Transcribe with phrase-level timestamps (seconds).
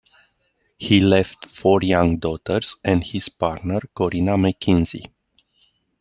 [0.79, 5.11] He left four young daughters and his partner Corina McKenzie.